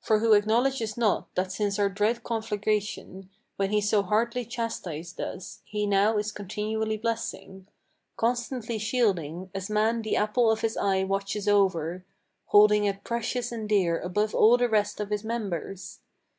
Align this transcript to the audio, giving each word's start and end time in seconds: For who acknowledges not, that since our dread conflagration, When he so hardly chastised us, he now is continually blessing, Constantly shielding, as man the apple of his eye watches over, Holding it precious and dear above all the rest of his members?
For 0.00 0.20
who 0.20 0.32
acknowledges 0.32 0.96
not, 0.96 1.28
that 1.34 1.52
since 1.52 1.78
our 1.78 1.90
dread 1.90 2.22
conflagration, 2.24 3.28
When 3.56 3.70
he 3.72 3.82
so 3.82 4.02
hardly 4.02 4.46
chastised 4.46 5.20
us, 5.20 5.60
he 5.66 5.86
now 5.86 6.16
is 6.16 6.32
continually 6.32 6.96
blessing, 6.96 7.66
Constantly 8.16 8.78
shielding, 8.78 9.50
as 9.54 9.68
man 9.68 10.00
the 10.00 10.16
apple 10.16 10.50
of 10.50 10.62
his 10.62 10.78
eye 10.78 11.04
watches 11.04 11.46
over, 11.46 12.06
Holding 12.46 12.86
it 12.86 13.04
precious 13.04 13.52
and 13.52 13.68
dear 13.68 14.00
above 14.00 14.34
all 14.34 14.56
the 14.56 14.70
rest 14.70 14.98
of 14.98 15.10
his 15.10 15.24
members? 15.24 16.00